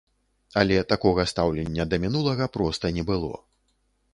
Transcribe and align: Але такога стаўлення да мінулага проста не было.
Але 0.61 0.77
такога 0.93 1.25
стаўлення 1.31 1.87
да 1.91 1.99
мінулага 2.07 2.45
проста 2.57 2.93
не 2.97 3.03
было. 3.11 3.31